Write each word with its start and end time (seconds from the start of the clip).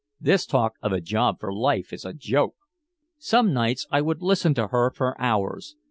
"This 0.19 0.47
talk 0.47 0.73
of 0.81 0.91
a 0.91 0.99
job 0.99 1.39
for 1.39 1.53
life 1.53 1.93
is 1.93 2.05
a 2.05 2.13
joke." 2.13 2.55
Some 3.19 3.53
nights 3.53 3.85
I 3.91 4.01
would 4.01 4.23
listen 4.23 4.55
to 4.55 4.69
her 4.69 4.89
for 4.89 5.15
hours. 5.21 5.75